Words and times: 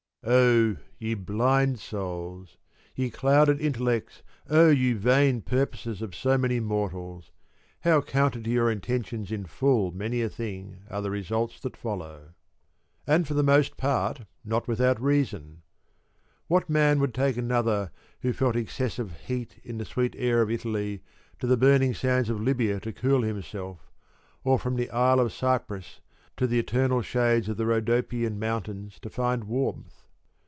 21 0.23 0.39
Oh, 0.39 0.77
ye 0.99 1.13
blind 1.15 1.79
souls, 1.79 2.49
oh, 2.53 2.57
ye 2.95 3.09
clouded 3.09 3.59
intellects, 3.59 4.21
oh, 4.47 4.69
ye 4.69 4.93
vain 4.93 5.41
purposes 5.41 5.99
of 6.03 6.13
so 6.13 6.37
many 6.37 6.59
mortals, 6.59 7.31
how 7.79 8.01
counter 8.01 8.39
to 8.39 8.47
your 8.51 8.69
intentions 8.69 9.31
in 9.31 9.47
full 9.47 9.89
many 9.91 10.21
a 10.21 10.29
thing 10.29 10.83
are 10.91 11.01
the 11.01 11.09
results 11.09 11.59
that 11.61 11.75
follow;— 11.75 12.33
and 13.07 13.27
for 13.27 13.33
the 13.33 13.41
most 13.41 13.77
part 13.77 14.27
not 14.45 14.67
without 14.67 15.01
reason! 15.01 15.63
What 16.45 16.69
man 16.69 16.99
would 16.99 17.15
take 17.15 17.35
another 17.35 17.89
who 18.21 18.31
felt 18.31 18.55
excessive 18.55 19.21
heat 19.21 19.59
in 19.63 19.79
the 19.79 19.85
sweet 19.85 20.13
air 20.19 20.43
of 20.43 20.51
Italy 20.51 21.01
to 21.39 21.47
the 21.47 21.57
burning 21.57 21.95
sands 21.95 22.29
of 22.29 22.39
Lybia 22.39 22.79
to 22.81 22.93
cool 22.93 23.23
himself, 23.23 23.91
or 24.43 24.59
from 24.59 24.75
the 24.75 24.91
Isle 24.91 25.19
of 25.21 25.33
Cyprus 25.33 25.99
to 26.37 26.45
the 26.45 26.59
eternal 26.59 27.01
shades 27.01 27.49
of 27.49 27.57
the 27.57 27.65
Rhodopaean 27.65 28.37
mountains 28.37 28.99
to 28.99 29.09
find 29.09 29.45
warmth 29.45 29.97